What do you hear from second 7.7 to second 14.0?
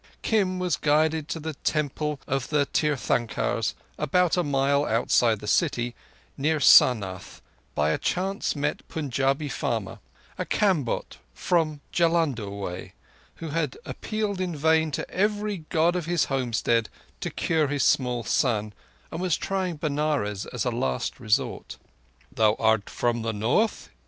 by a chance met Punjabi farmer—a Kamboh from Jullundur way who had